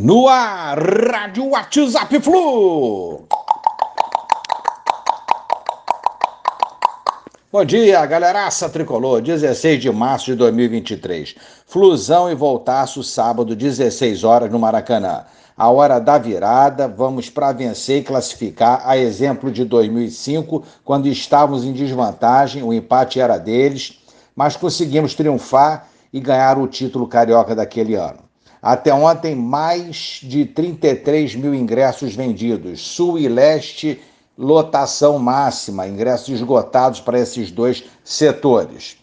No 0.00 0.28
ar, 0.28 0.78
Rádio 0.78 1.48
WhatsApp 1.48 2.20
Flu. 2.20 3.26
Bom 7.50 7.64
dia, 7.64 8.06
galeraça 8.06 8.68
tricolor, 8.68 9.20
16 9.20 9.82
de 9.82 9.90
março 9.90 10.26
de 10.26 10.36
2023. 10.36 11.34
Flusão 11.66 12.30
e 12.30 12.34
voltaço 12.36 13.02
sábado, 13.02 13.56
16 13.56 14.22
horas 14.22 14.52
no 14.52 14.60
Maracanã. 14.60 15.24
A 15.56 15.68
hora 15.68 15.98
da 15.98 16.16
virada, 16.16 16.86
vamos 16.86 17.28
para 17.28 17.50
vencer 17.50 17.98
e 17.98 18.04
classificar, 18.04 18.82
a 18.84 18.96
exemplo 18.96 19.50
de 19.50 19.64
2005, 19.64 20.62
quando 20.84 21.08
estávamos 21.08 21.64
em 21.64 21.72
desvantagem, 21.72 22.62
o 22.62 22.72
empate 22.72 23.18
era 23.18 23.36
deles, 23.36 23.98
mas 24.36 24.54
conseguimos 24.54 25.16
triunfar 25.16 25.88
e 26.12 26.20
ganhar 26.20 26.56
o 26.56 26.68
título 26.68 27.08
carioca 27.08 27.52
daquele 27.52 27.96
ano. 27.96 28.27
Até 28.60 28.92
ontem, 28.92 29.34
mais 29.34 30.20
de 30.22 30.44
33 30.44 31.36
mil 31.36 31.54
ingressos 31.54 32.14
vendidos. 32.14 32.80
Sul 32.80 33.18
e 33.18 33.28
leste, 33.28 34.00
lotação 34.36 35.18
máxima, 35.18 35.86
ingressos 35.86 36.28
esgotados 36.28 37.00
para 37.00 37.18
esses 37.18 37.50
dois 37.50 37.84
setores. 38.04 38.96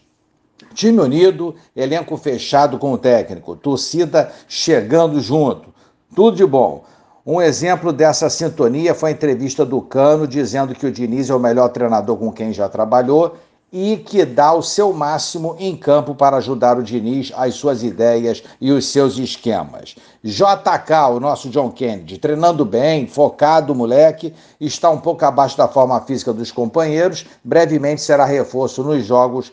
Time 0.73 0.99
unido, 0.99 1.55
elenco 1.75 2.17
fechado 2.17 2.77
com 2.77 2.91
o 2.91 2.97
técnico, 2.97 3.55
torcida 3.55 4.31
chegando 4.47 5.19
junto. 5.21 5.73
Tudo 6.13 6.35
de 6.35 6.45
bom. 6.45 6.83
Um 7.25 7.41
exemplo 7.41 7.91
dessa 7.91 8.29
sintonia 8.29 8.93
foi 8.93 9.09
a 9.09 9.13
entrevista 9.13 9.65
do 9.65 9.81
Cano 9.81 10.27
dizendo 10.27 10.75
que 10.75 10.85
o 10.85 10.91
Diniz 10.91 11.29
é 11.29 11.35
o 11.35 11.39
melhor 11.39 11.69
treinador 11.69 12.17
com 12.17 12.31
quem 12.31 12.53
já 12.53 12.69
trabalhou 12.69 13.35
e 13.77 13.97
que 13.97 14.23
dá 14.23 14.53
o 14.53 14.61
seu 14.61 14.93
máximo 14.93 15.53
em 15.59 15.75
campo 15.75 16.15
para 16.15 16.37
ajudar 16.37 16.77
o 16.77 16.81
Diniz, 16.81 17.33
as 17.35 17.55
suas 17.55 17.83
ideias 17.83 18.41
e 18.61 18.71
os 18.71 18.85
seus 18.85 19.17
esquemas. 19.17 19.97
JK, 20.23 21.11
o 21.13 21.19
nosso 21.19 21.49
John 21.49 21.69
Kennedy, 21.69 22.17
treinando 22.17 22.63
bem, 22.63 23.05
focado, 23.05 23.75
moleque, 23.75 24.33
está 24.61 24.89
um 24.89 24.97
pouco 25.01 25.25
abaixo 25.25 25.57
da 25.57 25.67
forma 25.67 25.99
física 25.99 26.31
dos 26.31 26.53
companheiros, 26.53 27.25
brevemente 27.43 27.99
será 27.99 28.23
reforço 28.23 28.81
nos 28.81 29.05
jogos 29.05 29.51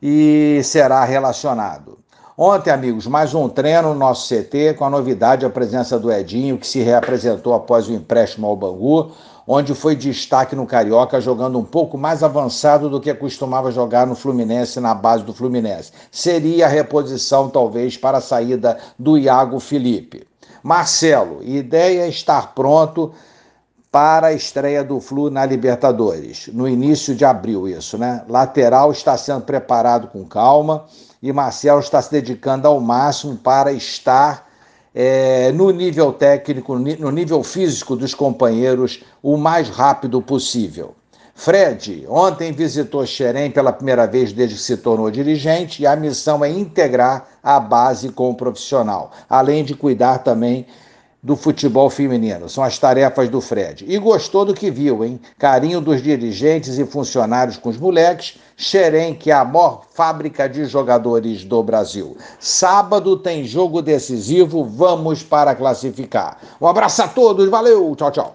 e 0.00 0.62
será 0.64 1.04
relacionado. 1.04 1.98
Ontem, 2.38 2.70
amigos, 2.70 3.06
mais 3.06 3.34
um 3.34 3.50
treino 3.50 3.92
no 3.92 3.94
nosso 3.96 4.34
CT 4.34 4.76
com 4.78 4.86
a 4.86 4.90
novidade 4.90 5.44
a 5.44 5.50
presença 5.50 5.98
do 5.98 6.10
Edinho, 6.10 6.56
que 6.56 6.66
se 6.66 6.80
reapresentou 6.80 7.52
após 7.52 7.86
o 7.86 7.92
empréstimo 7.92 8.46
ao 8.46 8.56
Bangu 8.56 9.12
onde 9.50 9.74
foi 9.74 9.96
destaque 9.96 10.54
no 10.54 10.66
Carioca, 10.66 11.18
jogando 11.22 11.58
um 11.58 11.64
pouco 11.64 11.96
mais 11.96 12.22
avançado 12.22 12.90
do 12.90 13.00
que 13.00 13.14
costumava 13.14 13.72
jogar 13.72 14.06
no 14.06 14.14
Fluminense, 14.14 14.78
na 14.78 14.94
base 14.94 15.24
do 15.24 15.32
Fluminense. 15.32 15.90
Seria 16.12 16.66
a 16.66 16.68
reposição, 16.68 17.48
talvez, 17.48 17.96
para 17.96 18.18
a 18.18 18.20
saída 18.20 18.76
do 18.98 19.16
Iago 19.16 19.58
Felipe. 19.58 20.28
Marcelo, 20.62 21.42
ideia 21.42 22.02
é 22.02 22.08
estar 22.08 22.54
pronto 22.54 23.12
para 23.90 24.26
a 24.26 24.32
estreia 24.34 24.84
do 24.84 25.00
Flu 25.00 25.30
na 25.30 25.46
Libertadores, 25.46 26.50
no 26.52 26.68
início 26.68 27.14
de 27.14 27.24
abril, 27.24 27.66
isso, 27.66 27.96
né? 27.96 28.22
Lateral 28.28 28.92
está 28.92 29.16
sendo 29.16 29.40
preparado 29.40 30.08
com 30.08 30.26
calma 30.26 30.84
e 31.22 31.32
Marcelo 31.32 31.80
está 31.80 32.02
se 32.02 32.10
dedicando 32.10 32.68
ao 32.68 32.78
máximo 32.80 33.36
para 33.36 33.72
estar 33.72 34.47
é, 35.00 35.52
no 35.52 35.70
nível 35.70 36.12
técnico, 36.12 36.76
no 36.76 37.10
nível 37.12 37.44
físico 37.44 37.94
dos 37.94 38.14
companheiros, 38.14 39.04
o 39.22 39.36
mais 39.36 39.68
rápido 39.68 40.20
possível. 40.20 40.92
Fred, 41.36 42.04
ontem 42.08 42.50
visitou 42.50 43.06
Xerém 43.06 43.48
pela 43.48 43.72
primeira 43.72 44.08
vez 44.08 44.32
desde 44.32 44.56
que 44.56 44.60
se 44.60 44.76
tornou 44.76 45.08
dirigente 45.08 45.82
e 45.82 45.86
a 45.86 45.94
missão 45.94 46.44
é 46.44 46.50
integrar 46.50 47.28
a 47.40 47.60
base 47.60 48.08
com 48.08 48.30
o 48.30 48.34
profissional, 48.34 49.12
além 49.30 49.62
de 49.62 49.72
cuidar 49.72 50.18
também 50.18 50.66
do 51.22 51.36
futebol 51.36 51.90
feminino. 51.90 52.48
São 52.48 52.62
as 52.62 52.78
tarefas 52.78 53.28
do 53.28 53.40
Fred. 53.40 53.84
E 53.88 53.98
gostou 53.98 54.44
do 54.44 54.54
que 54.54 54.70
viu, 54.70 55.04
hein? 55.04 55.20
Carinho 55.38 55.80
dos 55.80 56.02
dirigentes 56.02 56.78
e 56.78 56.86
funcionários 56.86 57.56
com 57.56 57.68
os 57.68 57.76
moleques. 57.76 58.38
Xerém, 58.56 59.14
que 59.14 59.30
é 59.30 59.34
a 59.34 59.44
maior 59.44 59.84
fábrica 59.92 60.48
de 60.48 60.64
jogadores 60.64 61.44
do 61.44 61.62
Brasil. 61.62 62.16
Sábado 62.40 63.16
tem 63.16 63.44
jogo 63.44 63.80
decisivo, 63.80 64.64
vamos 64.64 65.22
para 65.22 65.54
classificar. 65.54 66.38
Um 66.60 66.66
abraço 66.66 67.02
a 67.02 67.08
todos, 67.08 67.48
valeu, 67.48 67.94
tchau, 67.94 68.10
tchau. 68.10 68.34